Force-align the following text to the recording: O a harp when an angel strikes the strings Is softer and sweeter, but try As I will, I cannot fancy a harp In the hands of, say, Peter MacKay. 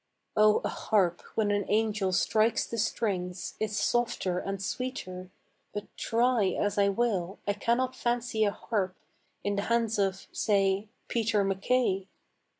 O 0.35 0.61
a 0.65 0.67
harp 0.67 1.21
when 1.35 1.51
an 1.51 1.63
angel 1.67 2.11
strikes 2.11 2.65
the 2.65 2.79
strings 2.79 3.53
Is 3.59 3.77
softer 3.77 4.39
and 4.39 4.59
sweeter, 4.59 5.29
but 5.75 5.95
try 5.95 6.57
As 6.59 6.79
I 6.79 6.89
will, 6.89 7.37
I 7.47 7.53
cannot 7.53 7.95
fancy 7.95 8.43
a 8.43 8.49
harp 8.49 8.95
In 9.43 9.57
the 9.57 9.61
hands 9.61 9.99
of, 9.99 10.25
say, 10.31 10.89
Peter 11.07 11.43
MacKay. 11.43 12.07